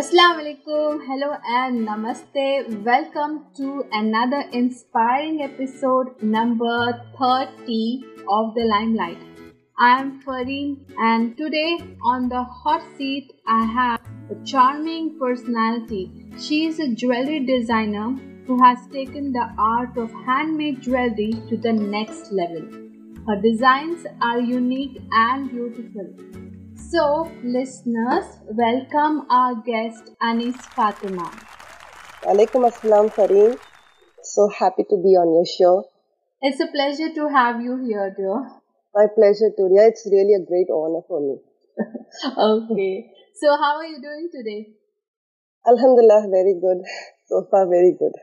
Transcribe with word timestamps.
Assalamu 0.00 0.40
alaikum, 0.42 1.00
hello 1.08 1.36
and 1.46 1.86
namaste. 1.86 2.84
Welcome 2.86 3.34
to 3.58 3.84
another 3.92 4.44
inspiring 4.50 5.42
episode 5.42 6.22
number 6.22 7.04
30 7.18 8.04
of 8.30 8.54
The 8.54 8.64
Limelight. 8.64 9.18
I 9.78 10.00
am 10.00 10.22
Fareen 10.22 10.78
and 10.98 11.36
today 11.36 11.80
on 12.02 12.30
the 12.30 12.44
hot 12.44 12.82
seat 12.96 13.34
I 13.46 13.66
have 13.66 14.00
a 14.30 14.42
charming 14.46 15.18
personality. 15.18 16.30
She 16.38 16.64
is 16.64 16.80
a 16.80 16.88
jewelry 16.94 17.40
designer 17.40 18.16
who 18.46 18.58
has 18.64 18.78
taken 18.90 19.32
the 19.32 19.52
art 19.58 19.98
of 19.98 20.10
handmade 20.24 20.80
jewelry 20.80 21.32
to 21.50 21.58
the 21.58 21.74
next 21.74 22.32
level. 22.32 22.85
Her 23.28 23.34
designs 23.42 24.06
are 24.22 24.38
unique 24.38 25.02
and 25.10 25.50
beautiful. 25.50 26.06
So, 26.76 27.28
listeners, 27.42 28.24
welcome 28.46 29.26
our 29.28 29.56
guest 29.66 30.12
Anis 30.22 30.54
Fathima. 30.76 31.26
Alaikum 32.22 32.70
Assalam 32.70 33.10
Fareen. 33.16 33.58
So 34.22 34.48
happy 34.60 34.84
to 34.90 34.96
be 35.02 35.16
on 35.22 35.34
your 35.34 35.44
show. 35.44 35.88
It's 36.40 36.60
a 36.60 36.68
pleasure 36.68 37.12
to 37.16 37.28
have 37.28 37.60
you 37.60 37.76
here, 37.84 38.14
dear. 38.16 38.38
My 38.94 39.06
pleasure, 39.12 39.50
Turia. 39.58 39.88
It's 39.88 40.06
really 40.06 40.34
a 40.38 40.46
great 40.46 40.70
honor 40.70 41.02
for 41.08 41.20
me. 41.20 41.36
okay. 42.30 43.10
So, 43.34 43.56
how 43.56 43.78
are 43.78 43.86
you 43.86 44.00
doing 44.00 44.28
today? 44.30 44.68
Alhamdulillah, 45.66 46.28
very 46.30 46.54
good. 46.60 46.78
So 47.26 47.44
far, 47.50 47.66
very 47.68 47.90
good. 47.98 48.14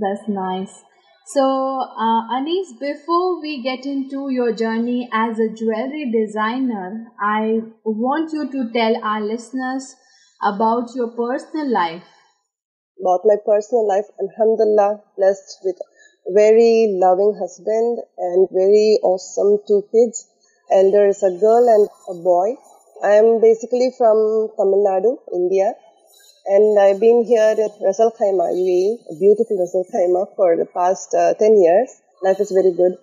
That's 0.00 0.26
nice. 0.28 0.82
So, 1.26 1.42
uh, 1.42 2.28
Anis, 2.36 2.72
before 2.78 3.40
we 3.40 3.62
get 3.62 3.86
into 3.86 4.28
your 4.30 4.52
journey 4.52 5.08
as 5.12 5.38
a 5.38 5.48
jewelry 5.48 6.10
designer, 6.10 7.10
I 7.18 7.62
want 7.84 8.32
you 8.32 8.50
to 8.50 8.70
tell 8.72 8.96
our 9.02 9.20
listeners 9.22 9.96
about 10.42 10.94
your 10.94 11.08
personal 11.08 11.70
life. 11.72 12.04
About 13.00 13.22
my 13.24 13.36
personal 13.44 13.86
life, 13.88 14.06
Alhamdulillah, 14.20 15.02
blessed 15.16 15.58
with 15.64 15.78
very 16.28 16.86
loving 17.00 17.34
husband 17.34 17.98
and 18.18 18.48
very 18.52 18.98
awesome 19.02 19.58
two 19.66 19.82
kids. 19.92 20.28
Elder 20.70 21.06
is 21.08 21.22
a 21.22 21.30
girl 21.38 21.68
and 21.68 21.88
a 22.08 22.14
boy. 22.22 22.56
I 23.02 23.12
am 23.14 23.40
basically 23.40 23.90
from 23.98 24.50
Tamil 24.56 24.84
Nadu, 24.86 25.18
India 25.34 25.74
and 26.54 26.78
I've 26.80 26.98
been 26.98 27.22
here 27.24 27.54
at 27.64 27.78
Ras 27.80 28.00
Al 28.00 28.10
Khaimah, 28.10 28.50
UAE, 28.60 28.98
a 29.12 29.14
beautiful 29.18 29.56
Ras 29.58 29.74
Al 29.80 29.86
Khaimah 29.92 30.34
for 30.34 30.56
the 30.56 30.66
past 30.66 31.14
uh, 31.14 31.34
10 31.34 31.62
years. 31.62 31.90
Life 32.24 32.40
is 32.40 32.50
very 32.50 32.72
good. 32.74 32.96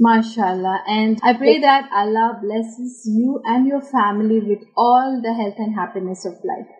MashaAllah. 0.00 0.78
And 0.88 1.20
I 1.22 1.34
pray 1.34 1.60
that 1.60 1.90
Allah 1.92 2.40
blesses 2.42 3.02
you 3.04 3.42
and 3.44 3.66
your 3.66 3.82
family 3.82 4.40
with 4.40 4.64
all 4.74 5.20
the 5.22 5.34
health 5.34 5.58
and 5.58 5.74
happiness 5.74 6.24
of 6.24 6.32
life. 6.44 6.72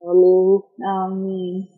Ameen. 0.00 0.62
Ameen. 0.94 1.68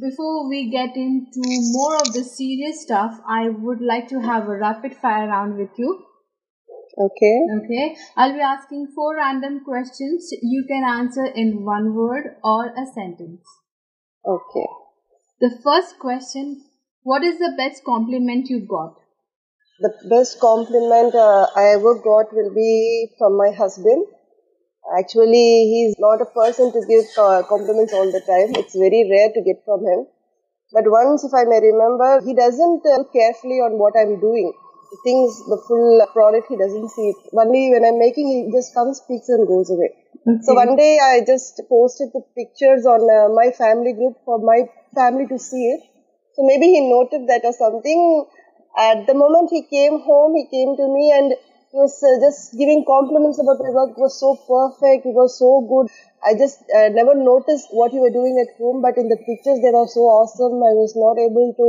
Before 0.00 0.48
we 0.48 0.70
get 0.70 0.96
into 0.96 1.42
more 1.76 1.96
of 1.96 2.12
the 2.14 2.24
serious 2.24 2.82
stuff, 2.82 3.20
I 3.28 3.50
would 3.50 3.82
like 3.82 4.08
to 4.08 4.20
have 4.20 4.48
a 4.48 4.56
rapid 4.56 4.96
fire 4.96 5.28
round 5.28 5.58
with 5.58 5.70
you. 5.76 6.04
Okay. 6.96 7.38
Okay. 7.58 7.96
I'll 8.16 8.32
be 8.32 8.40
asking 8.40 8.88
four 8.94 9.16
random 9.16 9.64
questions. 9.64 10.30
You 10.42 10.64
can 10.68 10.84
answer 10.84 11.24
in 11.24 11.64
one 11.64 11.94
word 11.94 12.36
or 12.44 12.66
a 12.66 12.86
sentence. 12.94 13.42
Okay. 14.24 14.66
The 15.40 15.58
first 15.62 15.98
question 15.98 16.62
What 17.02 17.22
is 17.22 17.38
the 17.38 17.52
best 17.56 17.84
compliment 17.84 18.48
you 18.48 18.60
got? 18.60 18.94
The 19.80 19.92
best 20.08 20.40
compliment 20.40 21.14
uh, 21.14 21.46
I 21.54 21.74
ever 21.74 21.94
got 21.96 22.32
will 22.32 22.54
be 22.54 23.10
from 23.18 23.36
my 23.36 23.50
husband. 23.50 24.06
Actually, 24.98 25.68
he's 25.72 25.96
not 25.98 26.22
a 26.22 26.26
person 26.26 26.72
to 26.72 26.80
give 26.88 27.04
uh, 27.18 27.42
compliments 27.48 27.92
all 27.92 28.10
the 28.10 28.20
time. 28.20 28.54
It's 28.62 28.74
very 28.74 29.02
rare 29.10 29.30
to 29.34 29.42
get 29.42 29.62
from 29.66 29.84
him. 29.84 30.06
But 30.72 30.84
once, 30.86 31.24
if 31.24 31.34
I 31.34 31.44
may 31.44 31.60
remember, 31.60 32.22
he 32.24 32.34
doesn't 32.34 32.86
uh, 32.86 32.98
look 32.98 33.12
carefully 33.12 33.60
on 33.60 33.78
what 33.78 33.94
I'm 33.98 34.20
doing 34.20 34.52
things, 35.04 35.38
the 35.48 35.60
full 35.66 36.06
product, 36.12 36.46
he 36.48 36.56
doesn't 36.56 36.88
see 36.90 37.10
it. 37.10 37.16
Only 37.32 37.70
when 37.72 37.84
I'm 37.84 37.98
making, 37.98 38.28
he 38.28 38.52
just 38.52 38.74
comes, 38.74 38.98
speaks, 38.98 39.28
and 39.28 39.46
goes 39.46 39.70
away. 39.70 39.90
Okay. 40.26 40.42
So 40.42 40.54
one 40.54 40.76
day 40.76 40.98
I 41.02 41.20
just 41.26 41.60
posted 41.68 42.10
the 42.12 42.22
pictures 42.36 42.86
on 42.86 43.02
uh, 43.08 43.32
my 43.34 43.50
family 43.50 43.92
group 43.92 44.16
for 44.24 44.38
my 44.38 44.68
family 44.94 45.26
to 45.28 45.38
see 45.38 45.64
it. 45.74 45.82
So 46.34 46.42
maybe 46.42 46.66
he 46.66 46.80
noted 46.80 47.28
that 47.28 47.42
or 47.44 47.52
something. 47.52 48.26
At 48.76 49.06
the 49.06 49.14
moment 49.14 49.50
he 49.50 49.62
came 49.62 50.00
home, 50.00 50.34
he 50.34 50.46
came 50.50 50.76
to 50.76 50.86
me 50.88 51.12
and 51.14 51.32
he 51.70 51.76
was 51.78 51.94
uh, 52.02 52.18
just 52.20 52.56
giving 52.58 52.84
compliments 52.86 53.38
about 53.38 53.58
my 53.60 53.70
work. 53.70 53.90
It 53.90 54.00
was 54.00 54.18
so 54.18 54.34
perfect. 54.46 55.06
It 55.06 55.14
was 55.14 55.38
so 55.38 55.62
good. 55.62 55.88
I 56.26 56.34
just 56.34 56.62
uh, 56.74 56.88
never 56.90 57.14
noticed 57.14 57.68
what 57.70 57.92
you 57.92 58.00
were 58.00 58.10
doing 58.14 58.38
at 58.42 58.56
home, 58.58 58.82
but 58.82 58.96
in 58.98 59.08
the 59.08 59.16
pictures 59.16 59.60
they 59.62 59.70
were 59.70 59.86
so 59.86 60.06
awesome. 60.06 60.58
I 60.62 60.74
was 60.74 60.94
not 60.96 61.18
able 61.18 61.54
to 61.54 61.68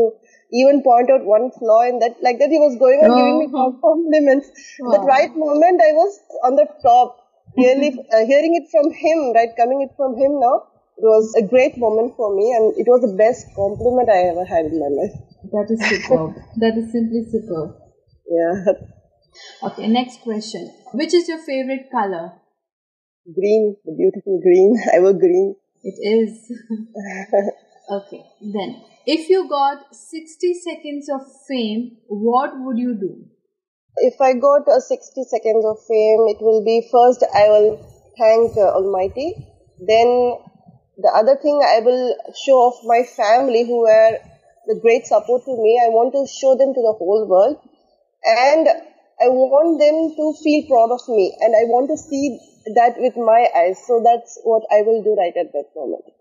even 0.62 0.82
point 0.84 1.10
out 1.10 1.26
one 1.26 1.52
flaw 1.60 1.82
in 1.90 2.00
that. 2.00 2.16
Like 2.22 2.40
that, 2.40 2.50
he 2.50 2.60
was 2.60 2.76
going 2.78 3.00
on 3.04 3.16
giving 3.20 3.38
me 3.40 3.48
Oh. 3.54 3.72
compliments. 3.82 4.52
Wow. 4.80 4.92
That 4.94 5.06
right 5.12 5.36
moment, 5.36 5.82
I 5.82 5.92
was 6.02 6.20
on 6.44 6.56
the 6.56 6.68
top. 6.84 7.22
Really, 7.58 7.90
uh, 8.12 8.26
hearing 8.26 8.56
it 8.60 8.68
from 8.72 8.92
him, 8.92 9.32
right, 9.34 9.52
coming 9.56 9.82
it 9.82 9.92
from 9.96 10.18
him 10.18 10.40
now, 10.42 10.56
it 10.98 11.06
was 11.12 11.34
a 11.40 11.44
great 11.54 11.78
moment 11.78 12.16
for 12.18 12.36
me, 12.36 12.52
and 12.52 12.74
it 12.78 12.88
was 12.94 13.00
the 13.02 13.14
best 13.16 13.48
compliment 13.56 14.10
I 14.10 14.24
ever 14.32 14.44
had 14.44 14.66
in 14.66 14.80
my 14.80 14.92
life. 14.92 15.16
That 15.54 15.72
is 15.72 15.80
superb. 15.88 16.36
that 16.58 16.76
is 16.78 16.92
simply 16.92 17.24
superb. 17.32 17.76
Yeah, 18.30 18.74
Okay, 19.64 19.88
next 19.88 20.22
question. 20.22 20.72
Which 20.94 21.14
is 21.14 21.28
your 21.28 21.40
favorite 21.40 21.90
color? 21.92 22.34
green, 23.34 23.76
the 23.86 23.92
beautiful 23.92 24.40
green, 24.42 24.76
evergreen. 24.94 25.56
It 25.84 25.96
is. 26.02 26.52
okay, 27.92 28.24
then. 28.42 28.82
If 29.08 29.30
you 29.30 29.48
got 29.48 29.94
60 29.94 30.54
seconds 30.66 31.10
of 31.14 31.22
fame, 31.48 31.98
what 32.08 32.54
would 32.58 32.80
you 32.80 32.96
do? 32.96 33.26
If 33.98 34.20
I 34.20 34.34
got 34.34 34.68
a 34.68 34.82
60 34.82 35.24
seconds 35.30 35.64
of 35.64 35.78
fame, 35.88 36.26
it 36.34 36.42
will 36.42 36.66
be 36.66 36.90
first 36.92 37.24
I 37.34 37.48
will 37.48 37.78
thank 38.18 38.58
uh, 38.58 38.74
Almighty. 38.74 39.36
Then 39.78 40.42
the 40.98 41.12
other 41.14 41.38
thing 41.38 41.62
I 41.62 41.82
will 41.86 42.18
show 42.34 42.58
off 42.66 42.82
my 42.84 43.04
family 43.04 43.64
who 43.64 43.82
were 43.82 44.18
the 44.66 44.80
great 44.82 45.06
support 45.06 45.46
to 45.46 45.54
me. 45.54 45.80
I 45.86 45.90
want 45.90 46.14
to 46.18 46.26
show 46.26 46.58
them 46.58 46.74
to 46.74 46.82
the 46.82 46.96
whole 46.98 47.28
world. 47.30 47.62
And 48.26 48.68
I 49.22 49.30
want 49.30 49.78
them 49.78 50.18
to 50.18 50.34
feel 50.42 50.66
proud 50.66 50.90
of 50.90 51.06
me. 51.14 51.38
And 51.42 51.54
I 51.54 51.70
want 51.70 51.94
to 51.94 51.98
see 51.98 52.40
that 52.74 52.98
with 52.98 53.14
my 53.16 53.54
eyes. 53.56 53.78
So 53.86 54.02
that's 54.04 54.42
what 54.44 54.64
I 54.74 54.82
will 54.82 55.04
do 55.04 55.14
right 55.14 55.38
at 55.38 55.54
that 55.54 55.70
moment. 55.76 56.15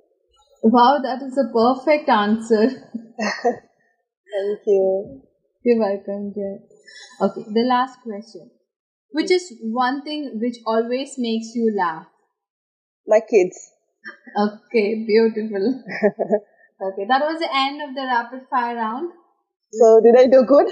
Wow, 0.67 0.99
that 1.03 1.21
is 1.21 1.37
a 1.37 1.53
perfect 1.53 2.09
answer. 2.09 2.71
Thank 2.71 4.61
you. 4.67 5.21
You're 5.63 5.79
welcome, 5.79 6.33
dear. 6.33 6.61
Okay, 7.21 7.45
the 7.53 7.67
last 7.69 8.01
question. 8.01 8.51
Which 9.11 9.31
is 9.31 9.53
one 9.61 10.03
thing 10.03 10.41
which 10.41 10.57
always 10.67 11.17
makes 11.19 11.55
you 11.55 11.71
laugh? 11.79 12.07
My 13.07 13.21
kids. 13.21 13.73
Okay, 14.41 15.05
beautiful. 15.07 15.85
okay, 16.83 17.05
that 17.09 17.21
was 17.21 17.41
the 17.41 17.55
end 17.55 17.83
of 17.83 17.95
the 17.95 18.07
rapid 18.11 18.49
fire 18.49 18.77
round. 18.77 19.13
So 19.71 20.01
did 20.01 20.17
I 20.17 20.29
do 20.29 20.45
good? 20.49 20.69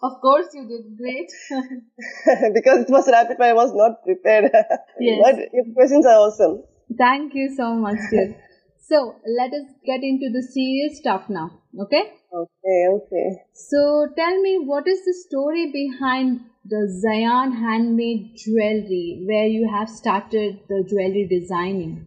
Of 0.00 0.20
course, 0.22 0.46
you 0.54 0.68
did 0.68 0.96
great. 0.96 1.28
because 2.54 2.82
it 2.82 2.90
was 2.90 3.08
rapid 3.10 3.36
fire, 3.36 3.50
I 3.50 3.54
was 3.54 3.74
not 3.74 4.04
prepared. 4.04 4.52
Yes. 5.00 5.20
But 5.24 5.52
your 5.52 5.74
questions 5.74 6.06
are 6.06 6.18
awesome. 6.18 6.62
Thank 6.96 7.34
you 7.34 7.52
so 7.56 7.74
much, 7.74 7.98
dear. 8.12 8.44
So, 8.88 9.16
let 9.26 9.52
us 9.52 9.66
get 9.84 10.02
into 10.02 10.30
the 10.32 10.40
serious 10.40 10.96
stuff 10.96 11.28
now, 11.28 11.50
okay? 11.78 12.04
Okay, 12.32 12.80
okay. 12.88 13.42
So, 13.52 14.08
tell 14.16 14.40
me 14.40 14.60
what 14.64 14.88
is 14.88 15.04
the 15.04 15.12
story 15.12 15.70
behind 15.70 16.40
the 16.64 16.88
Zayan 17.04 17.52
handmade 17.52 18.32
jewelry 18.34 19.26
where 19.28 19.44
you 19.44 19.68
have 19.70 19.90
started 19.90 20.60
the 20.70 20.86
jewelry 20.88 21.28
designing? 21.28 22.06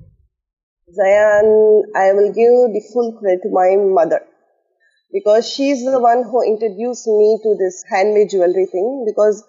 Zayan, 0.89 1.83
I 1.95 2.13
will 2.13 2.33
give 2.33 2.73
the 2.73 2.81
full 2.91 3.13
credit 3.19 3.43
to 3.43 3.51
my 3.51 3.75
mother 3.77 4.25
because 5.13 5.47
she's 5.47 5.85
the 5.85 5.99
one 5.99 6.23
who 6.23 6.41
introduced 6.41 7.05
me 7.05 7.37
to 7.43 7.55
this 7.59 7.83
handmade 7.91 8.31
jewelry 8.31 8.65
thing 8.65 9.05
because 9.05 9.43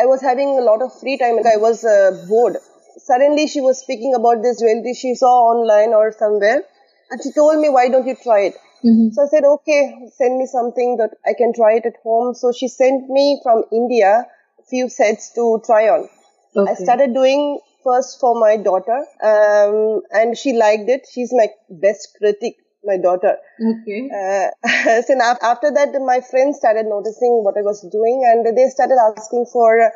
I 0.00 0.06
was 0.06 0.22
having 0.22 0.56
a 0.56 0.62
lot 0.62 0.80
of 0.80 0.98
free 0.98 1.18
time 1.18 1.36
and 1.36 1.46
I 1.46 1.58
was 1.58 1.84
uh, 1.84 2.24
bored. 2.26 2.56
Suddenly 2.96 3.46
she 3.46 3.60
was 3.60 3.76
speaking 3.76 4.14
about 4.14 4.42
this 4.42 4.58
jewelry 4.60 4.94
she 4.94 5.14
saw 5.14 5.52
online 5.52 5.92
or 5.92 6.12
somewhere 6.18 6.64
and 7.10 7.20
she 7.22 7.32
told 7.32 7.58
me, 7.60 7.68
why 7.68 7.88
don't 7.88 8.06
you 8.06 8.16
try 8.22 8.40
it? 8.40 8.54
Mm-hmm. 8.84 9.10
So 9.10 9.22
I 9.22 9.26
said, 9.26 9.44
okay, 9.44 9.94
send 10.16 10.38
me 10.38 10.46
something 10.46 10.96
that 10.98 11.10
I 11.26 11.34
can 11.36 11.52
try 11.52 11.74
it 11.74 11.86
at 11.86 11.96
home. 12.02 12.34
So 12.34 12.52
she 12.52 12.68
sent 12.68 13.08
me 13.08 13.40
from 13.42 13.64
India 13.72 14.26
a 14.58 14.62
few 14.68 14.88
sets 14.88 15.32
to 15.34 15.60
try 15.64 15.88
on. 15.88 16.08
I 16.56 16.74
started 16.74 17.14
doing 17.14 17.60
first 17.84 18.18
for 18.20 18.38
my 18.38 18.56
daughter, 18.56 19.04
um, 19.22 20.02
and 20.10 20.36
she 20.36 20.54
liked 20.54 20.88
it. 20.88 21.06
She's 21.12 21.32
my 21.32 21.48
best 21.70 22.16
critic, 22.18 22.56
my 22.84 22.96
daughter. 22.96 23.36
Okay. 23.60 24.10
Uh, 24.10 25.02
so 25.06 25.14
now 25.14 25.36
after 25.42 25.70
that, 25.70 25.92
my 26.04 26.20
friends 26.20 26.58
started 26.58 26.86
noticing 26.86 27.44
what 27.44 27.56
I 27.56 27.62
was 27.62 27.86
doing, 27.92 28.24
and 28.26 28.56
they 28.56 28.68
started 28.68 28.98
asking 28.98 29.46
for 29.52 29.92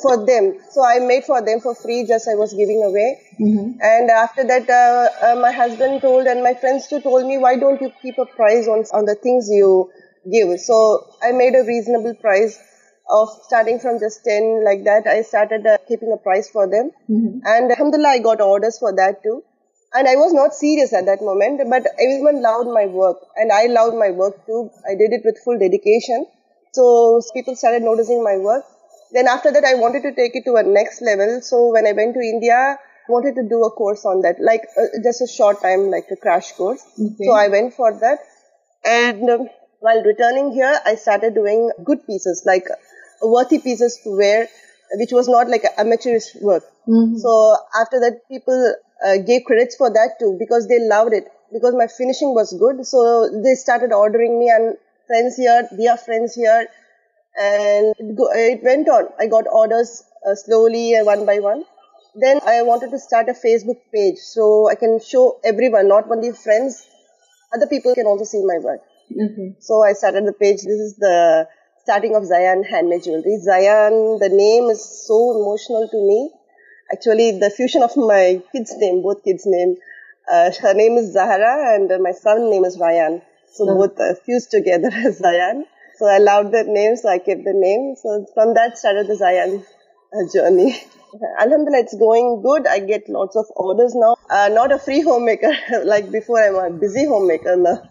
for 0.00 0.24
them. 0.26 0.58
So 0.70 0.84
I 0.84 0.98
made 0.98 1.24
for 1.24 1.44
them 1.44 1.60
for 1.60 1.74
free, 1.74 2.06
just 2.06 2.28
I 2.28 2.34
was 2.34 2.52
giving 2.52 2.82
away. 2.82 3.20
Mm-hmm. 3.40 3.78
And 3.80 4.10
after 4.10 4.44
that, 4.44 4.68
uh, 4.68 5.08
uh, 5.26 5.40
my 5.40 5.52
husband 5.52 6.02
told 6.02 6.26
and 6.26 6.42
my 6.42 6.54
friends 6.54 6.88
too 6.88 7.00
told 7.00 7.26
me, 7.26 7.38
why 7.38 7.56
don't 7.56 7.80
you 7.80 7.92
keep 8.02 8.18
a 8.18 8.26
price 8.26 8.66
on, 8.66 8.84
on 8.92 9.04
the 9.04 9.14
things 9.14 9.48
you 9.50 9.90
give? 10.30 10.58
So 10.60 11.06
I 11.22 11.32
made 11.32 11.54
a 11.54 11.64
reasonable 11.64 12.14
price 12.14 12.58
of 13.10 13.28
starting 13.46 13.78
from 13.78 13.98
just 14.00 14.24
10 14.24 14.64
like 14.64 14.84
that. 14.84 15.06
I 15.06 15.22
started 15.22 15.66
uh, 15.66 15.78
keeping 15.86 16.12
a 16.12 16.16
price 16.16 16.48
for 16.48 16.68
them. 16.68 16.90
Mm-hmm. 17.10 17.40
And 17.44 17.70
alhamdulillah, 17.70 18.08
I 18.08 18.18
got 18.18 18.40
orders 18.40 18.78
for 18.78 18.94
that 18.96 19.22
too. 19.22 19.42
And 19.92 20.08
I 20.08 20.16
was 20.16 20.32
not 20.32 20.54
serious 20.54 20.92
at 20.92 21.06
that 21.06 21.22
moment, 21.22 21.60
but 21.70 21.86
everyone 22.00 22.42
loved 22.42 22.68
my 22.68 22.86
work 22.86 23.18
and 23.36 23.52
I 23.52 23.66
loved 23.66 23.94
my 23.96 24.10
work 24.10 24.44
too. 24.44 24.70
I 24.84 24.96
did 24.96 25.12
it 25.12 25.22
with 25.24 25.38
full 25.44 25.56
dedication. 25.56 26.26
So 26.72 27.20
people 27.32 27.54
started 27.54 27.82
noticing 27.82 28.24
my 28.24 28.36
work. 28.38 28.64
Then 29.14 29.28
after 29.28 29.52
that, 29.52 29.64
I 29.64 29.74
wanted 29.74 30.02
to 30.02 30.12
take 30.14 30.36
it 30.36 30.44
to 30.46 30.56
a 30.56 30.62
next 30.62 31.00
level. 31.02 31.40
So 31.42 31.72
when 31.72 31.86
I 31.86 31.92
went 31.92 32.14
to 32.14 32.20
India, 32.20 32.76
I 33.08 33.12
wanted 33.12 33.36
to 33.36 33.48
do 33.48 33.62
a 33.64 33.70
course 33.70 34.04
on 34.04 34.22
that, 34.22 34.36
like 34.40 34.62
uh, 34.76 34.86
just 35.02 35.22
a 35.22 35.28
short 35.28 35.62
time, 35.62 35.90
like 35.90 36.06
a 36.10 36.16
crash 36.16 36.52
course. 36.52 36.84
Okay. 37.00 37.24
So 37.24 37.32
I 37.32 37.48
went 37.48 37.74
for 37.74 37.92
that. 38.00 38.18
And 38.84 39.28
um, 39.30 39.48
while 39.80 40.02
returning 40.02 40.52
here, 40.52 40.80
I 40.84 40.96
started 40.96 41.34
doing 41.34 41.70
good 41.84 42.06
pieces, 42.06 42.42
like 42.46 42.66
worthy 43.22 43.58
pieces 43.58 43.98
to 44.04 44.16
wear, 44.16 44.48
which 44.94 45.12
was 45.12 45.28
not 45.28 45.48
like 45.48 45.64
amateurish 45.78 46.34
work. 46.40 46.64
Mhm. 46.88 47.18
So 47.20 47.56
after 47.80 48.00
that, 48.00 48.20
people 48.28 48.74
uh, 49.06 49.16
gave 49.18 49.44
credits 49.44 49.76
for 49.76 49.90
that 49.90 50.18
too 50.18 50.36
because 50.38 50.66
they 50.68 50.80
loved 50.80 51.12
it 51.14 51.28
because 51.52 51.74
my 51.74 51.86
finishing 51.86 52.34
was 52.34 52.52
good. 52.64 52.84
So 52.86 53.28
they 53.44 53.54
started 53.54 53.92
ordering 53.92 54.38
me 54.38 54.50
and 54.50 54.76
friends 55.06 55.36
here, 55.36 55.68
dear 55.76 55.96
friends 55.96 56.34
here, 56.34 56.66
and 57.36 57.94
it, 57.98 58.62
went 58.62 58.88
on. 58.88 59.08
I 59.18 59.26
got 59.26 59.46
orders 59.50 60.04
uh, 60.26 60.34
slowly 60.34 60.94
and 60.94 61.06
one 61.06 61.26
by 61.26 61.38
one. 61.40 61.64
Then 62.14 62.40
I 62.46 62.62
wanted 62.62 62.90
to 62.92 62.98
start 62.98 63.28
a 63.28 63.32
Facebook 63.32 63.80
page 63.92 64.18
so 64.18 64.68
I 64.70 64.76
can 64.76 65.00
show 65.00 65.40
everyone, 65.44 65.88
not 65.88 66.10
only 66.10 66.32
friends, 66.32 66.86
other 67.52 67.66
people 67.66 67.94
can 67.94 68.06
also 68.06 68.24
see 68.24 68.42
my 68.44 68.58
work. 68.58 68.80
Okay. 69.12 69.54
So 69.58 69.82
I 69.82 69.92
started 69.94 70.26
the 70.26 70.32
page. 70.32 70.56
This 70.62 70.80
is 70.88 70.96
the 70.96 71.48
starting 71.82 72.14
of 72.14 72.22
Zayan 72.22 72.64
Handmade 72.66 73.02
Jewelry. 73.04 73.38
Zayan, 73.46 74.18
the 74.20 74.28
name 74.28 74.70
is 74.70 74.82
so 75.06 75.40
emotional 75.40 75.88
to 75.90 75.96
me. 76.06 76.30
Actually, 76.92 77.38
the 77.38 77.50
fusion 77.50 77.82
of 77.82 77.96
my 77.96 78.40
kids' 78.52 78.74
name, 78.78 79.02
both 79.02 79.24
kids' 79.24 79.44
name. 79.46 79.76
Uh, 80.30 80.50
her 80.62 80.72
name 80.74 80.96
is 80.96 81.12
Zahara 81.12 81.74
and 81.74 81.90
uh, 81.92 81.98
my 81.98 82.12
son 82.12 82.50
name 82.50 82.64
is 82.64 82.78
Ryan. 82.78 83.22
So 83.52 83.68
Oh. 83.68 83.74
both 83.76 83.98
uh, 84.00 84.14
fused 84.24 84.50
together 84.50 84.90
as 85.06 85.20
Zayan. 85.20 85.64
So 85.96 86.06
I 86.06 86.18
loved 86.18 86.52
that 86.52 86.66
name, 86.66 86.96
so 86.96 87.08
I 87.08 87.18
kept 87.18 87.44
the 87.44 87.52
name. 87.54 87.94
So 87.96 88.26
from 88.34 88.54
that 88.54 88.76
started 88.78 89.06
the 89.06 89.14
Zayan 89.14 89.64
uh, 90.12 90.32
journey. 90.32 90.74
Alhamdulillah, 91.40 91.78
it's 91.78 91.96
going 91.96 92.42
good. 92.42 92.66
I 92.66 92.80
get 92.80 93.08
lots 93.08 93.36
of 93.36 93.46
orders 93.54 93.94
now. 93.94 94.16
Uh, 94.28 94.48
not 94.48 94.72
a 94.72 94.78
free 94.78 95.00
homemaker 95.00 95.52
like 95.84 96.10
before. 96.10 96.42
I'm 96.42 96.56
a 96.56 96.76
busy 96.76 97.06
homemaker 97.06 97.56
now. 97.56 97.82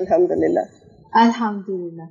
Alhamdulillah. 0.00 0.66
Alhamdulillah. 1.14 2.10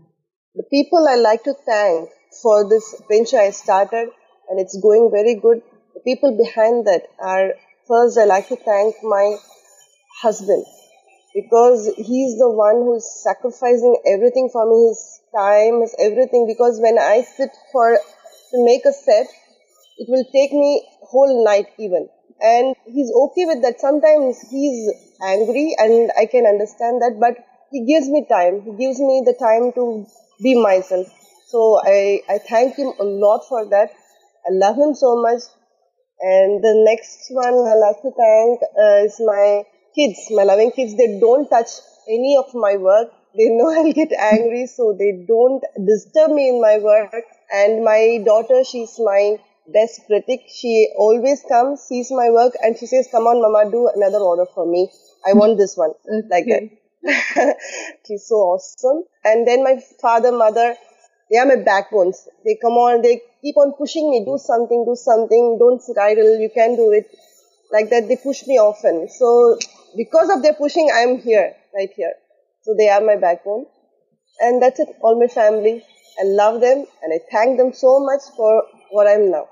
The 0.55 0.63
people 0.63 1.07
I 1.07 1.15
like 1.15 1.43
to 1.43 1.53
thank 1.65 2.09
for 2.41 2.67
this 2.69 3.01
venture 3.09 3.37
I 3.39 3.51
started 3.51 4.09
and 4.49 4.59
it's 4.59 4.77
going 4.81 5.09
very 5.11 5.35
good. 5.35 5.61
The 5.93 6.01
people 6.01 6.37
behind 6.37 6.87
that 6.87 7.03
are 7.19 7.53
first 7.87 8.17
I 8.17 8.25
like 8.25 8.49
to 8.49 8.57
thank 8.57 8.95
my 9.03 9.37
husband 10.21 10.65
because 11.35 11.91
he's 11.97 12.39
the 12.39 12.49
one 12.49 12.87
who's 12.87 13.05
sacrificing 13.21 13.95
everything 14.07 14.49
for 14.51 14.63
me, 14.65 14.87
his 14.87 15.19
time, 15.35 15.81
his 15.81 15.93
everything 15.99 16.47
because 16.47 16.79
when 16.79 16.97
I 16.97 17.21
sit 17.23 17.51
for 17.73 17.99
to 18.51 18.65
make 18.65 18.85
a 18.85 18.93
set, 18.93 19.27
it 19.97 20.07
will 20.09 20.23
take 20.31 20.53
me 20.53 20.87
whole 21.01 21.43
night 21.43 21.67
even. 21.77 22.07
And 22.41 22.75
he's 22.85 23.11
okay 23.11 23.45
with 23.45 23.61
that. 23.63 23.81
Sometimes 23.81 24.39
he's 24.49 24.91
angry 25.21 25.75
and 25.77 26.11
I 26.17 26.25
can 26.25 26.45
understand 26.45 27.01
that, 27.01 27.17
but 27.19 27.35
he 27.71 27.85
gives 27.85 28.07
me 28.07 28.25
time. 28.29 28.61
He 28.63 28.71
gives 28.71 28.99
me 28.99 29.23
the 29.25 29.35
time 29.35 29.73
to 29.73 30.05
be 30.41 30.55
myself. 30.55 31.07
So 31.47 31.81
I, 31.83 32.21
I 32.29 32.37
thank 32.39 32.77
him 32.77 32.93
a 32.99 33.03
lot 33.03 33.47
for 33.47 33.65
that. 33.69 33.91
I 34.47 34.51
love 34.51 34.77
him 34.77 34.95
so 34.95 35.21
much. 35.21 35.43
And 36.21 36.63
the 36.63 36.73
next 36.87 37.27
one 37.29 37.53
I 37.53 37.75
like 37.75 38.01
to 38.01 38.11
thank 38.11 38.61
uh, 38.79 39.05
is 39.05 39.19
my 39.19 39.63
kids, 39.95 40.19
my 40.31 40.43
loving 40.43 40.71
kids. 40.71 40.95
They 40.95 41.19
don't 41.19 41.47
touch 41.49 41.69
any 42.07 42.35
of 42.37 42.53
my 42.53 42.75
work. 42.77 43.11
They 43.37 43.49
know 43.49 43.69
I'll 43.77 43.93
get 43.93 44.11
angry, 44.13 44.67
so 44.67 44.93
they 44.97 45.11
don't 45.27 45.63
disturb 45.93 46.31
me 46.31 46.49
in 46.49 46.61
my 46.61 46.77
work. 46.79 47.13
And 47.53 47.83
my 47.83 48.21
daughter, 48.25 48.63
she's 48.63 48.99
my 48.99 49.37
best 49.67 50.01
critic. 50.07 50.41
She 50.47 50.89
always 50.97 51.43
comes, 51.47 51.81
sees 51.81 52.11
my 52.11 52.29
work, 52.29 52.53
and 52.63 52.77
she 52.77 52.85
says, 52.87 53.07
"Come 53.11 53.27
on, 53.27 53.41
Mama, 53.41 53.69
do 53.71 53.87
another 53.95 54.19
order 54.19 54.45
for 54.53 54.65
me. 54.65 54.89
I 55.27 55.33
want 55.33 55.57
this 55.57 55.75
one." 55.77 55.93
Like 56.29 56.45
that. 56.53 56.69
She's 58.07 58.25
so 58.27 58.35
awesome. 58.35 59.03
And 59.23 59.47
then 59.47 59.63
my 59.63 59.79
father, 60.01 60.31
mother, 60.31 60.75
they 61.29 61.37
are 61.37 61.45
my 61.45 61.55
backbones. 61.57 62.27
They 62.43 62.57
come 62.61 62.73
on, 62.73 63.01
they 63.01 63.21
keep 63.41 63.57
on 63.57 63.73
pushing 63.73 64.09
me, 64.09 64.23
do 64.25 64.37
something, 64.37 64.85
do 64.85 64.95
something, 64.95 65.57
don't 65.59 65.81
sit 65.81 65.97
idle, 65.97 66.39
you 66.39 66.49
can 66.53 66.75
do 66.75 66.91
it. 66.91 67.07
Like 67.71 67.89
that, 67.89 68.07
they 68.07 68.17
push 68.17 68.45
me 68.47 68.57
often. 68.57 69.07
So 69.09 69.57
because 69.97 70.29
of 70.29 70.43
their 70.43 70.53
pushing, 70.53 70.89
I'm 70.93 71.19
here, 71.19 71.53
right 71.73 71.89
here. 71.95 72.13
So 72.63 72.75
they 72.77 72.89
are 72.89 73.01
my 73.01 73.15
backbone. 73.15 73.65
And 74.39 74.61
that's 74.61 74.79
it, 74.79 74.89
all 75.01 75.19
my 75.19 75.27
family. 75.27 75.83
I 76.19 76.23
love 76.23 76.61
them 76.61 76.85
and 77.03 77.13
I 77.13 77.19
thank 77.31 77.57
them 77.57 77.73
so 77.73 77.99
much 77.99 78.21
for 78.35 78.63
what 78.91 79.07
I'm 79.07 79.31
now. 79.31 79.47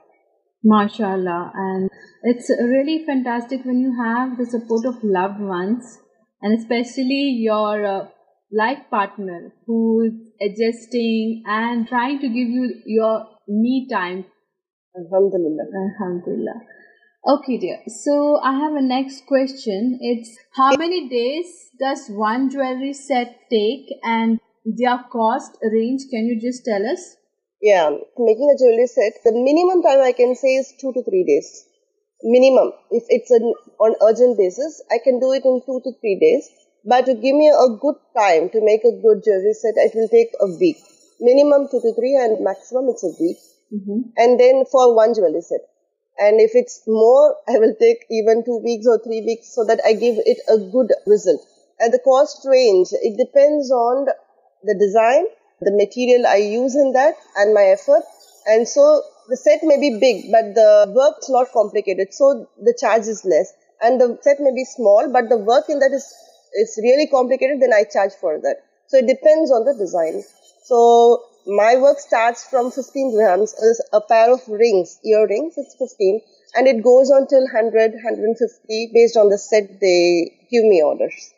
MashaAllah. 0.66 1.52
And 1.54 1.90
it's 2.24 2.50
really 2.50 3.04
fantastic 3.06 3.66
when 3.66 3.80
you 3.80 3.94
have 4.02 4.38
the 4.38 4.46
support 4.46 4.86
of 4.86 5.04
loved 5.04 5.40
ones 5.42 6.00
and 6.42 6.58
especially 6.58 7.38
your 7.40 7.86
uh, 7.86 8.08
life 8.52 8.84
partner 8.90 9.54
who's 9.66 10.14
adjusting 10.42 11.44
and 11.46 11.88
trying 11.88 12.20
to 12.20 12.28
give 12.28 12.50
you 12.50 12.82
your 12.86 13.28
me 13.48 13.88
time. 13.92 14.26
Alhamdulillah. 14.96 15.66
Alhamdulillah. 15.84 16.62
Okay, 17.26 17.58
dear. 17.58 17.80
So 17.88 18.38
I 18.44 18.52
have 18.60 18.74
a 18.74 18.82
next 18.82 19.26
question. 19.26 19.98
It's 20.02 20.30
how 20.58 20.76
many 20.76 21.08
days 21.08 21.72
does 21.80 22.10
one 22.10 22.50
jewelry 22.50 22.92
set 22.92 23.40
take 23.50 23.88
and 24.04 24.42
their 24.66 25.00
cost 25.10 25.58
range? 25.64 26.02
Can 26.12 26.28
you 26.28 26.36
just 26.42 26.66
tell 26.66 26.86
us? 26.86 27.16
Yeah, 27.62 27.92
making 28.18 28.50
a 28.52 28.60
jewelry 28.60 28.88
set, 28.88 29.24
the 29.24 29.32
minimum 29.32 29.82
time 29.84 30.02
I 30.04 30.12
can 30.12 30.36
say 30.36 30.56
is 30.56 30.74
two 30.82 30.92
to 30.92 31.02
three 31.02 31.24
days. 31.24 31.64
Minimum. 32.24 32.74
If 32.92 33.04
it's 33.08 33.32
an 33.32 33.54
on 33.80 33.96
urgent 34.04 34.38
basis, 34.38 34.84
I 34.92 35.00
can 35.02 35.22
do 35.22 35.32
it 35.32 35.46
in 35.46 35.62
two 35.66 35.80
to 35.80 35.92
three 36.02 36.20
days. 36.20 36.50
But 36.84 37.06
to 37.06 37.14
give 37.14 37.36
me 37.40 37.48
a 37.48 37.70
good 37.80 37.96
time 38.20 38.50
to 38.50 38.60
make 38.60 38.84
a 38.84 39.00
good 39.00 39.24
jewelry 39.24 39.56
set, 39.56 39.80
it 39.80 39.96
will 39.96 40.10
take 40.10 40.36
a 40.42 40.48
week. 40.60 40.76
Minimum 41.22 41.72
two 41.72 41.80
to 41.80 41.96
three 41.96 42.20
and 42.20 42.44
maximum 42.44 42.92
it's 42.92 43.08
a 43.08 43.16
week. 43.16 43.40
Mm-hmm. 43.72 44.12
And 44.18 44.38
then 44.38 44.66
for 44.70 44.94
one 44.94 45.14
jewelry 45.16 45.40
set. 45.40 45.64
And 46.20 46.40
if 46.40 46.52
it's 46.54 46.82
more, 46.88 47.36
I 47.48 47.60
will 47.60 47.76
take 47.80 48.06
even 48.10 48.44
two 48.44 48.58
weeks 48.58 48.86
or 48.88 49.00
three 49.00 49.22
weeks 49.22 49.54
so 49.54 49.66
that 49.66 49.82
I 49.86 49.94
give 49.94 50.18
it 50.18 50.40
a 50.50 50.58
good 50.58 50.92
result. 51.06 51.42
And 51.80 51.94
the 51.94 52.00
cost 52.00 52.46
range, 52.46 52.90
it 52.92 53.18
depends 53.18 53.72
on 53.72 54.08
the 54.64 54.76
design, 54.76 55.26
the 55.62 55.72
material 55.72 56.28
I 56.28 56.38
use 56.38 56.76
in 56.76 56.94
that 56.94 57.16
and 57.36 57.54
my 57.54 57.64
effort. 57.64 58.04
And 58.46 58.68
so 58.68 59.04
the 59.30 59.38
set 59.38 59.60
may 59.64 59.80
be 59.80 60.00
big, 60.00 60.32
but 60.32 60.54
the 60.56 60.92
work's 60.96 61.30
not 61.30 61.52
complicated. 61.52 62.14
So 62.14 62.48
the 62.62 62.76
charge 62.80 63.08
is 63.08 63.26
less. 63.26 63.54
And 63.82 64.00
the 64.00 64.18
set 64.22 64.40
may 64.40 64.52
be 64.54 64.66
small, 64.66 65.12
but 65.12 65.30
the 65.30 65.38
work 65.38 65.66
in 65.68 65.80
that 65.80 65.92
is, 65.92 66.06
is 66.54 66.80
really 66.82 67.08
complicated, 67.08 67.62
then 67.62 67.74
I 67.74 67.84
charge 67.84 68.14
for 68.20 68.40
that. 68.40 68.64
So 68.88 68.98
it 68.98 69.08
depends 69.08 69.52
on 69.52 69.66
the 69.66 69.74
design. 69.74 70.24
So 70.64 71.24
my 71.46 71.76
work 71.76 72.00
starts 72.00 72.48
from 72.48 72.72
15 72.72 73.16
grams, 73.16 73.54
is 73.54 73.82
a 73.92 74.02
pair 74.02 74.34
of 74.34 74.42
rings, 74.48 75.00
earrings, 75.04 75.56
it's 75.58 75.76
15, 75.76 76.22
and 76.56 76.68
it 76.68 76.84
goes 76.84 77.12
on 77.12 77.28
till 77.28 77.44
100, 77.44 77.94
150 77.94 78.92
based 78.94 79.18
on 79.18 79.30
the 79.30 79.38
set 79.38 79.80
they 79.80 80.32
give 80.50 80.64
me 80.64 80.82
orders. 80.82 81.34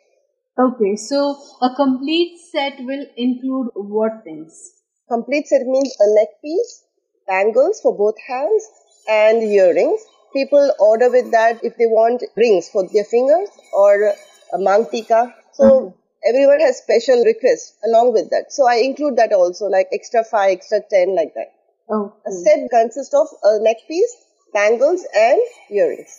Okay, 0.58 0.96
so 0.96 1.36
a 1.60 1.74
complete 1.74 2.38
set 2.52 2.74
will 2.80 3.06
include 3.16 3.68
what 3.74 4.24
things? 4.24 4.72
Complete 5.08 5.46
set 5.48 5.66
means 5.66 5.94
a 6.00 6.14
neck 6.14 6.28
piece, 6.42 6.84
bangles 7.26 7.80
for 7.80 7.96
both 7.96 8.14
hands, 8.26 8.68
and 9.08 9.42
earrings. 9.42 10.00
People 10.32 10.72
order 10.78 11.10
with 11.10 11.30
that 11.30 11.62
if 11.62 11.76
they 11.76 11.86
want 11.86 12.22
rings 12.36 12.68
for 12.68 12.86
their 12.88 13.04
fingers 13.04 13.48
or 13.72 14.14
a 14.52 14.58
mang 14.58 14.86
tika. 14.90 15.34
So 15.52 15.64
mm-hmm. 15.64 15.96
Everyone 16.28 16.60
has 16.60 16.78
special 16.78 17.24
requests 17.24 17.74
along 17.84 18.12
with 18.12 18.30
that. 18.30 18.52
So 18.52 18.68
I 18.68 18.76
include 18.76 19.16
that 19.16 19.32
also, 19.32 19.66
like 19.66 19.88
extra 19.92 20.24
five, 20.24 20.52
extra 20.52 20.80
ten, 20.90 21.14
like 21.14 21.34
that. 21.34 21.52
Oh, 21.90 22.12
A 22.26 22.32
set 22.32 22.68
consists 22.70 23.14
of 23.14 23.28
a 23.42 23.60
neck 23.62 23.76
piece, 23.88 24.16
bangles, 24.52 25.04
and 25.14 25.40
earrings. 25.70 26.14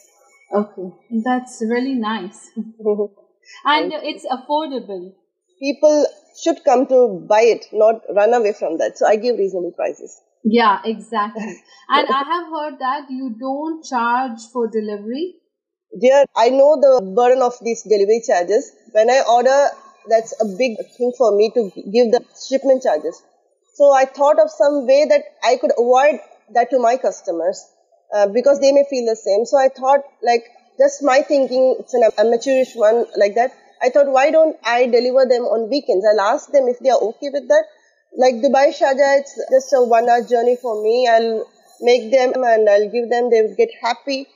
okay, 0.53 0.91
that's 1.23 1.61
really 1.61 1.95
nice, 1.95 2.51
and 3.65 3.93
it's 3.93 4.25
affordable. 4.25 5.13
People 5.59 6.05
should 6.41 6.63
come 6.63 6.85
to 6.87 7.25
buy 7.27 7.41
it, 7.41 7.65
not 7.73 8.01
run 8.15 8.33
away 8.33 8.53
from 8.53 8.77
that. 8.77 8.97
So 8.97 9.05
I 9.07 9.15
give 9.15 9.37
reasonable 9.37 9.71
prices. 9.71 10.19
Yeah, 10.43 10.79
exactly. 10.85 11.43
and 11.89 12.07
I 12.09 12.23
have 12.23 12.47
heard 12.47 12.79
that 12.79 13.07
you 13.09 13.35
don't 13.39 13.83
charge 13.83 14.39
for 14.53 14.67
delivery. 14.67 15.35
Dear, 15.99 16.25
I 16.35 16.49
know 16.49 16.79
the 16.79 17.01
burden 17.15 17.41
of 17.41 17.55
these 17.61 17.83
delivery 17.83 18.21
charges. 18.25 18.71
When 18.91 19.09
I 19.09 19.21
order, 19.29 19.69
that's 20.09 20.33
a 20.41 20.45
big 20.45 20.77
thing 20.97 21.13
for 21.17 21.35
me 21.35 21.51
to 21.51 21.71
give 21.91 22.11
the 22.11 22.23
shipment 22.47 22.83
charges. 22.83 23.21
So 23.73 23.91
I 23.91 24.05
thought 24.05 24.39
of 24.39 24.49
some 24.49 24.87
way 24.87 25.05
that 25.05 25.23
I 25.43 25.57
could 25.57 25.71
avoid 25.77 26.19
that 26.53 26.69
to 26.71 26.79
my 26.79 26.97
customers 26.97 27.63
uh, 28.13 28.27
because 28.27 28.59
they 28.59 28.71
may 28.71 28.85
feel 28.89 29.05
the 29.05 29.15
same. 29.15 29.45
So 29.45 29.57
I 29.57 29.69
thought, 29.69 30.01
like, 30.23 30.45
just 30.77 31.03
my 31.03 31.21
thinking, 31.21 31.75
it's 31.79 31.93
an 31.93 32.09
amateurish 32.17 32.75
one 32.75 33.05
like 33.17 33.35
that. 33.35 33.51
I 33.81 33.89
thought, 33.89 34.07
why 34.07 34.31
don't 34.31 34.57
I 34.63 34.87
deliver 34.87 35.25
them 35.25 35.43
on 35.43 35.69
weekends? 35.69 36.05
I'll 36.09 36.21
ask 36.33 36.51
them 36.51 36.67
if 36.67 36.79
they 36.79 36.89
are 36.89 36.99
okay 36.99 37.29
with 37.31 37.47
that. 37.47 37.65
Like 38.17 38.35
Dubai 38.35 38.73
Sharjah, 38.73 39.19
it's 39.19 39.39
just 39.51 39.73
a 39.73 39.83
one 39.83 40.09
hour 40.09 40.23
journey 40.23 40.55
for 40.55 40.81
me. 40.81 41.07
I'll 41.07 41.45
make 41.81 42.11
them 42.11 42.33
and 42.43 42.67
I'll 42.67 42.89
give 42.89 43.09
them, 43.09 43.29
they'll 43.29 43.53
get 43.55 43.69
happy. 43.81 44.27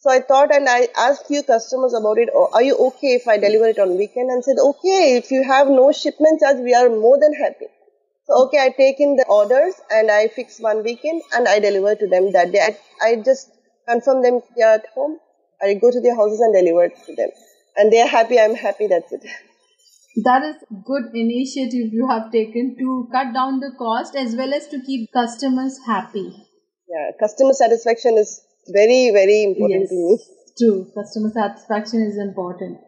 So 0.00 0.10
I 0.10 0.20
thought 0.20 0.54
and 0.54 0.68
I 0.68 0.88
asked 0.96 1.26
few 1.26 1.42
customers 1.42 1.92
about 1.92 2.18
it. 2.18 2.28
Oh, 2.32 2.48
are 2.52 2.62
you 2.62 2.76
okay 2.88 3.14
if 3.14 3.26
I 3.26 3.36
deliver 3.36 3.66
it 3.66 3.78
on 3.80 3.96
weekend? 3.96 4.30
And 4.30 4.44
said, 4.44 4.56
okay, 4.62 5.16
if 5.16 5.32
you 5.32 5.42
have 5.42 5.68
no 5.68 5.90
shipment 5.90 6.40
charge, 6.40 6.58
we 6.58 6.72
are 6.72 6.88
more 6.88 7.18
than 7.18 7.34
happy. 7.34 7.66
So 8.26 8.44
okay, 8.44 8.58
I 8.58 8.68
take 8.76 9.00
in 9.00 9.16
the 9.16 9.26
orders 9.28 9.74
and 9.90 10.10
I 10.10 10.28
fix 10.28 10.60
one 10.60 10.84
weekend 10.84 11.22
and 11.32 11.48
I 11.48 11.58
deliver 11.58 11.96
to 11.96 12.06
them 12.06 12.30
that 12.32 12.52
day. 12.52 12.60
I, 12.60 12.78
I 13.02 13.16
just 13.24 13.50
confirm 13.88 14.22
them 14.22 14.40
here 14.54 14.68
at 14.68 14.86
home. 14.94 15.18
I 15.60 15.74
go 15.74 15.90
to 15.90 16.00
their 16.00 16.14
houses 16.14 16.38
and 16.40 16.54
deliver 16.54 16.84
it 16.84 16.92
to 17.06 17.16
them. 17.16 17.30
And 17.76 17.92
they 17.92 18.00
are 18.00 18.06
happy, 18.06 18.38
I'm 18.38 18.54
happy, 18.54 18.86
that's 18.86 19.12
it. 19.12 19.24
That 20.24 20.42
is 20.42 20.56
good 20.84 21.14
initiative 21.14 21.92
you 21.92 22.08
have 22.08 22.32
taken 22.32 22.74
to 22.78 23.08
cut 23.12 23.32
down 23.32 23.60
the 23.60 23.70
cost 23.78 24.16
as 24.16 24.34
well 24.34 24.52
as 24.52 24.66
to 24.68 24.80
keep 24.84 25.12
customers 25.12 25.78
happy. 25.86 26.34
Yeah, 26.88 27.10
customer 27.20 27.52
satisfaction 27.52 28.18
is 28.18 28.40
very, 28.72 29.10
very 29.12 29.42
important 29.44 29.80
yes, 29.80 29.88
to 29.88 29.94
me. 29.94 30.18
True, 30.58 30.90
customer 30.94 31.30
satisfaction 31.30 32.02
is 32.02 32.18
important. 32.18 32.78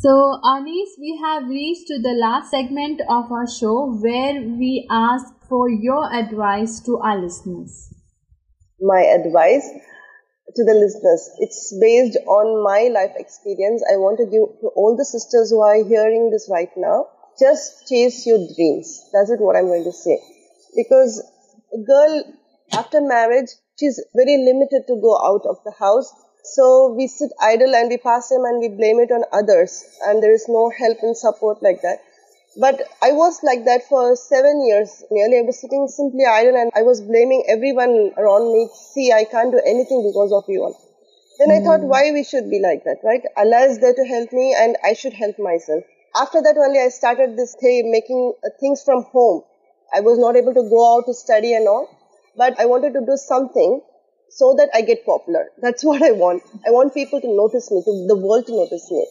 So, 0.00 0.40
Anis, 0.44 0.90
we 1.00 1.18
have 1.24 1.48
reached 1.48 1.88
to 1.88 2.00
the 2.00 2.14
last 2.20 2.50
segment 2.50 3.00
of 3.08 3.32
our 3.32 3.48
show 3.48 3.94
where 3.98 4.40
we 4.42 4.86
ask 4.90 5.26
for 5.48 5.68
your 5.68 6.12
advice 6.14 6.80
to 6.80 6.98
our 6.98 7.18
listeners. 7.18 7.92
My 8.80 9.00
advice 9.00 9.68
to 10.54 10.64
the 10.64 10.74
listeners, 10.74 11.30
it's 11.38 11.74
based 11.80 12.16
on 12.26 12.62
my 12.62 12.88
life 12.92 13.12
experience. 13.16 13.82
I 13.90 13.96
want 13.96 14.18
to 14.18 14.24
give 14.24 14.60
to 14.60 14.68
all 14.76 14.96
the 14.96 15.04
sisters 15.04 15.50
who 15.50 15.60
are 15.60 15.82
hearing 15.84 16.30
this 16.30 16.48
right 16.50 16.70
now. 16.76 17.06
Just 17.40 17.88
chase 17.88 18.26
your 18.26 18.38
dreams. 18.54 19.08
That's 19.12 19.30
it 19.30 19.40
what 19.40 19.56
I'm 19.56 19.66
going 19.66 19.84
to 19.84 19.92
say. 19.92 20.20
Because 20.76 21.22
a 21.72 21.78
girl 21.78 22.24
after 22.72 23.00
marriage, 23.00 23.50
she's 23.78 24.02
very 24.14 24.36
limited 24.44 24.86
to 24.88 25.00
go 25.00 25.14
out 25.24 25.46
of 25.46 25.62
the 25.64 25.72
house. 25.78 26.12
So 26.44 26.94
we 26.96 27.06
sit 27.06 27.30
idle 27.40 27.74
and 27.74 27.88
we 27.88 27.98
pass 27.98 28.30
him 28.30 28.44
and 28.44 28.58
we 28.58 28.68
blame 28.68 29.00
it 29.00 29.10
on 29.12 29.24
others 29.32 29.84
and 30.06 30.22
there 30.22 30.32
is 30.32 30.46
no 30.48 30.70
help 30.70 30.98
and 31.02 31.16
support 31.16 31.62
like 31.62 31.82
that. 31.82 32.00
But 32.56 32.82
I 33.02 33.12
was 33.12 33.40
like 33.42 33.64
that 33.66 33.86
for 33.88 34.16
seven 34.16 34.66
years 34.66 35.04
nearly. 35.10 35.38
I 35.38 35.42
was 35.42 35.60
sitting 35.60 35.86
simply 35.86 36.24
idle 36.24 36.56
and 36.56 36.72
I 36.74 36.82
was 36.82 37.00
blaming 37.00 37.44
everyone 37.48 38.12
around 38.16 38.52
me. 38.52 38.68
See, 38.74 39.12
I 39.12 39.24
can't 39.24 39.52
do 39.52 39.60
anything 39.64 40.02
because 40.02 40.32
of 40.32 40.44
you 40.48 40.64
all. 40.64 40.76
Then 41.38 41.50
mm. 41.50 41.60
I 41.60 41.64
thought, 41.64 41.80
hmm. 41.80 41.88
why 41.88 42.10
we 42.10 42.24
should 42.24 42.50
be 42.50 42.58
like 42.58 42.82
that, 42.82 42.98
right? 43.04 43.22
Allah 43.36 43.70
is 43.70 43.78
there 43.78 43.94
to 43.94 44.04
help 44.04 44.32
me 44.32 44.56
and 44.58 44.76
I 44.82 44.94
should 44.94 45.12
help 45.12 45.38
myself. 45.38 45.84
After 46.16 46.42
that 46.42 46.56
only 46.58 46.80
I 46.80 46.88
started 46.88 47.36
this 47.36 47.54
thing, 47.54 47.92
making 47.92 48.32
uh, 48.42 48.48
things 48.58 48.82
from 48.82 49.04
home. 49.04 49.44
I 49.94 50.00
was 50.00 50.18
not 50.18 50.34
able 50.34 50.54
to 50.54 50.68
go 50.68 50.96
out 50.96 51.06
to 51.06 51.14
study 51.14 51.54
and 51.54 51.68
all 51.68 51.97
but 52.38 52.58
I 52.58 52.66
wanted 52.66 52.92
to 52.94 53.00
do 53.04 53.16
something 53.16 53.82
so 54.30 54.54
that 54.56 54.70
I 54.72 54.82
get 54.82 55.04
popular. 55.04 55.50
That's 55.60 55.84
what 55.90 56.02
I 56.02 56.12
want. 56.12 56.42
I 56.66 56.70
want 56.70 56.94
people 56.94 57.20
to 57.20 57.28
notice 57.28 57.70
me, 57.70 57.82
to 57.84 58.06
the 58.08 58.16
world 58.16 58.46
to 58.46 58.52
notice 58.52 58.90
me. 58.90 59.06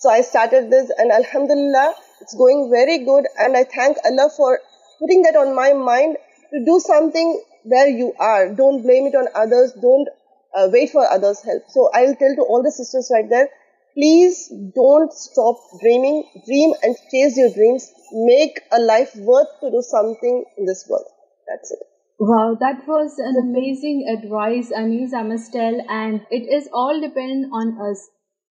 So 0.00 0.10
I 0.10 0.20
started 0.20 0.70
this 0.70 0.90
and 0.98 1.10
Alhamdulillah, 1.12 1.94
it's 2.20 2.34
going 2.34 2.70
very 2.70 2.98
good 3.04 3.24
and 3.38 3.56
I 3.56 3.64
thank 3.64 3.96
Allah 4.04 4.30
for 4.36 4.60
putting 5.00 5.22
that 5.22 5.36
on 5.36 5.54
my 5.54 5.72
mind 5.72 6.16
to 6.52 6.64
do 6.64 6.80
something 6.80 7.42
where 7.64 7.88
you 7.88 8.12
are. 8.18 8.54
Don't 8.54 8.82
blame 8.82 9.06
it 9.06 9.14
on 9.14 9.28
others. 9.34 9.72
Don't 9.80 10.08
uh, 10.56 10.68
wait 10.72 10.90
for 10.90 11.06
others' 11.06 11.42
help. 11.42 11.62
So 11.68 11.90
I'll 11.94 12.14
tell 12.14 12.34
to 12.34 12.42
all 12.42 12.62
the 12.62 12.72
sisters 12.72 13.10
right 13.12 13.28
there, 13.28 13.48
please 13.94 14.52
don't 14.74 15.12
stop 15.12 15.56
dreaming. 15.80 16.24
Dream 16.46 16.74
and 16.82 16.96
chase 17.10 17.36
your 17.36 17.52
dreams. 17.52 17.90
Make 18.12 18.60
a 18.72 18.80
life 18.80 19.16
worth 19.16 19.48
to 19.60 19.70
do 19.70 19.82
something 19.82 20.44
in 20.58 20.66
this 20.66 20.86
world. 20.88 21.06
That's 21.48 21.70
it. 21.72 21.85
Wow, 22.18 22.56
that 22.60 22.86
was 22.86 23.18
an 23.18 23.36
amazing 23.42 24.06
advice, 24.08 24.72
Anis, 24.72 25.12
I 25.12 25.22
must 25.22 25.52
tell. 25.52 25.80
And 25.88 26.22
it 26.30 26.48
is 26.48 26.68
all 26.72 27.00
dependent 27.00 27.52
on 27.52 27.78
us 27.80 28.08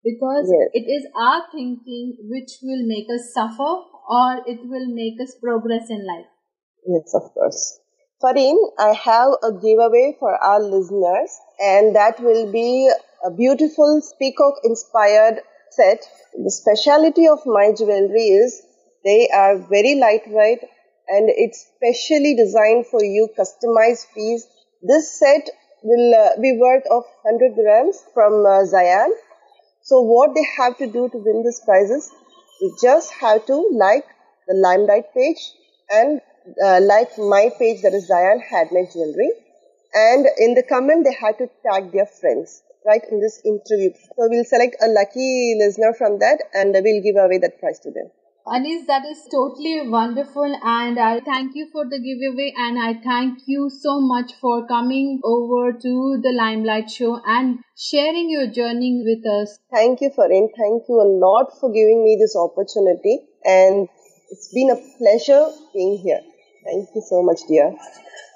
because 0.04 0.48
yes. 0.52 0.68
it 0.74 0.86
is 0.90 1.06
our 1.16 1.42
thinking 1.52 2.16
which 2.28 2.58
will 2.62 2.86
make 2.86 3.06
us 3.12 3.32
suffer 3.32 3.82
or 4.08 4.42
it 4.46 4.60
will 4.64 4.86
make 4.94 5.20
us 5.20 5.34
progress 5.42 5.88
in 5.90 6.06
life. 6.06 6.26
Yes, 6.86 7.14
of 7.14 7.32
course. 7.34 7.80
Fareen, 8.22 8.56
I 8.78 8.92
have 8.92 9.32
a 9.42 9.52
giveaway 9.52 10.16
for 10.18 10.34
our 10.36 10.60
listeners, 10.60 11.38
and 11.60 11.94
that 11.94 12.18
will 12.20 12.50
be 12.50 12.90
a 13.24 13.30
beautiful 13.30 14.00
peacock 14.18 14.54
inspired 14.64 15.42
set. 15.70 16.02
The 16.32 16.50
speciality 16.50 17.28
of 17.28 17.40
my 17.44 17.72
jewelry 17.76 18.28
is 18.40 18.62
they 19.04 19.28
are 19.34 19.58
very 19.58 19.96
lightweight 19.96 20.60
and 21.08 21.28
it's 21.30 21.66
specially 21.76 22.34
designed 22.34 22.86
for 22.86 23.02
you, 23.02 23.28
customized 23.38 24.12
piece. 24.14 24.46
This 24.82 25.18
set 25.18 25.48
will 25.82 26.14
uh, 26.14 26.40
be 26.40 26.56
worth 26.58 26.84
of 26.90 27.04
100 27.22 27.54
grams 27.54 28.02
from 28.14 28.44
uh, 28.44 28.64
Zayan. 28.66 29.10
So 29.82 30.00
what 30.00 30.34
they 30.34 30.44
have 30.58 30.76
to 30.78 30.86
do 30.86 31.08
to 31.08 31.18
win 31.18 31.42
this 31.44 31.60
prizes, 31.64 32.10
you 32.60 32.76
just 32.82 33.12
have 33.12 33.46
to 33.46 33.56
like 33.72 34.04
the 34.48 34.54
Limelight 34.54 35.14
page 35.14 35.52
and 35.90 36.20
uh, 36.64 36.80
like 36.82 37.16
my 37.18 37.50
page 37.58 37.82
that 37.82 37.94
is 37.94 38.08
Zayan 38.10 38.40
Handmade 38.42 38.90
Jewelry. 38.92 39.30
And 39.94 40.26
in 40.38 40.54
the 40.54 40.62
comment, 40.62 41.04
they 41.04 41.14
have 41.14 41.38
to 41.38 41.48
tag 41.64 41.92
their 41.92 42.06
friends, 42.06 42.62
right, 42.84 43.00
in 43.10 43.20
this 43.20 43.40
interview. 43.44 43.90
So 44.16 44.28
we'll 44.28 44.44
select 44.44 44.76
a 44.82 44.88
lucky 44.88 45.56
listener 45.58 45.94
from 45.94 46.18
that 46.18 46.42
and 46.52 46.72
we'll 46.74 47.02
give 47.02 47.16
away 47.16 47.38
that 47.38 47.60
prize 47.60 47.78
to 47.80 47.90
them. 47.90 48.10
Anis, 48.48 48.86
that 48.86 49.04
is 49.04 49.26
totally 49.28 49.88
wonderful, 49.88 50.44
and 50.62 51.00
I 51.00 51.18
thank 51.18 51.56
you 51.56 51.68
for 51.72 51.84
the 51.84 51.98
giveaway, 51.98 52.54
and 52.56 52.78
I 52.78 52.94
thank 52.94 53.40
you 53.46 53.68
so 53.68 54.00
much 54.00 54.34
for 54.40 54.64
coming 54.68 55.20
over 55.24 55.72
to 55.72 56.20
the 56.22 56.30
Limelight 56.30 56.88
Show 56.88 57.20
and 57.26 57.58
sharing 57.76 58.30
your 58.30 58.46
journey 58.46 59.02
with 59.04 59.26
us. 59.26 59.58
Thank 59.72 60.00
you, 60.00 60.10
Fareen. 60.10 60.48
Thank 60.56 60.84
you 60.88 61.00
a 61.00 61.08
lot 61.24 61.58
for 61.58 61.72
giving 61.72 62.04
me 62.04 62.16
this 62.20 62.36
opportunity, 62.36 63.18
and 63.44 63.88
it's 64.30 64.52
been 64.54 64.70
a 64.70 64.80
pleasure 64.98 65.50
being 65.74 65.98
here. 65.98 66.20
Thank 66.64 66.90
you 66.94 67.02
so 67.04 67.24
much, 67.24 67.40
dear. 67.48 67.74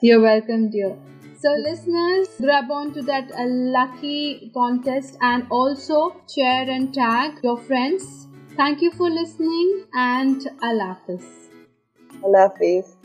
You're 0.02 0.20
welcome, 0.20 0.70
dear. 0.70 0.96
So, 1.38 1.52
listeners, 1.52 2.26
grab 2.40 2.68
on 2.68 2.92
to 2.94 3.02
that 3.02 3.30
lucky 3.38 4.50
contest 4.52 5.16
and 5.20 5.46
also 5.52 6.20
share 6.28 6.68
and 6.68 6.92
tag 6.92 7.38
your 7.44 7.56
friends 7.56 8.26
Thank 8.60 8.82
you 8.82 8.90
for 8.90 9.08
listening 9.08 9.86
and 9.94 10.46
Allah 10.62 10.98
Hafiz. 11.00 11.24
Allah 12.22 12.50
Hafiz. 12.50 12.99